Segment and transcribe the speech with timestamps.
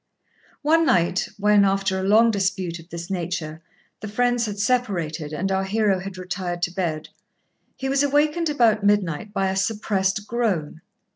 [0.63, 3.61] One night, when, after a long dispute of this nature,
[3.99, 7.09] the friends had separated and our hero had retired to bed,
[7.75, 10.81] he was awakened about midnight by a suppressed groan.